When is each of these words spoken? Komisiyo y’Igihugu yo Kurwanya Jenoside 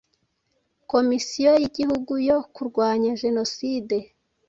Komisiyo 0.91 1.51
y’Igihugu 1.61 2.13
yo 2.27 2.37
Kurwanya 2.53 3.11
Jenoside 3.21 3.97